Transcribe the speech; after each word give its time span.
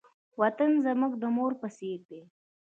وطن 0.41 0.71
زموږ 0.85 1.13
د 1.21 1.23
مور 1.35 1.51
په 1.61 1.67
څېر 1.77 1.99
دی. 2.09 2.21